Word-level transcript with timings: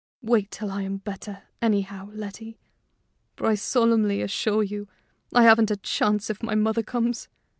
"Wait 0.23 0.49
till 0.49 0.71
I 0.71 0.81
am 0.81 0.97
better, 0.97 1.43
anyhow, 1.61 2.09
Letty; 2.13 2.57
for 3.35 3.45
I 3.45 3.53
solemnly 3.53 4.23
assure 4.23 4.63
you 4.63 4.87
I 5.31 5.43
haven't 5.43 5.69
a 5.69 5.77
chance 5.77 6.27
if 6.31 6.41
my 6.41 6.55
mother 6.55 6.81
comes. 6.81 7.27